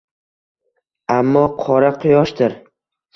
[1.15, 2.57] Ammo— Qora quyoshdir!